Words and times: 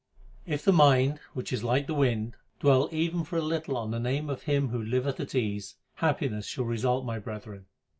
If 0.47 0.65
the 0.65 0.73
mind, 0.73 1.19
which 1.35 1.53
is 1.53 1.63
like 1.63 1.85
the 1.85 1.93
wind, 1.93 2.35
dwell 2.59 2.89
even 2.91 3.23
for 3.23 3.37
a 3.37 3.41
little 3.41 3.77
on 3.77 3.91
the 3.91 3.99
name 3.99 4.31
of 4.31 4.41
Him 4.41 4.69
who 4.69 4.81
liveth 4.81 5.19
at 5.19 5.35
ease, 5.35 5.75
happiness 5.97 6.47
shall 6.47 6.65
result, 6.65 7.05
my 7.05 7.19
brethren. 7.19 7.67